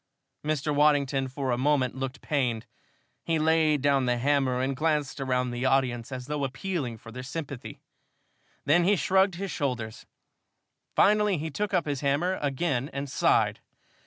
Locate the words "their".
7.11-7.21